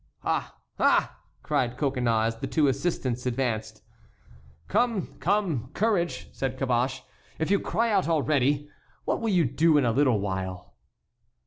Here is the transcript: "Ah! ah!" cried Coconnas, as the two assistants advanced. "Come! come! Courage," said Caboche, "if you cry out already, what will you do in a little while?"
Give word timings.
"Ah! 0.23 0.55
ah!" 0.79 1.19
cried 1.43 1.77
Coconnas, 1.77 2.33
as 2.33 2.35
the 2.37 2.47
two 2.47 2.67
assistants 2.67 3.27
advanced. 3.27 3.83
"Come! 4.67 5.13
come! 5.19 5.69
Courage," 5.75 6.27
said 6.31 6.57
Caboche, 6.57 7.01
"if 7.37 7.51
you 7.51 7.59
cry 7.59 7.91
out 7.91 8.07
already, 8.07 8.67
what 9.05 9.21
will 9.21 9.29
you 9.29 9.45
do 9.45 9.77
in 9.77 9.85
a 9.85 9.91
little 9.91 10.19
while?" 10.19 10.73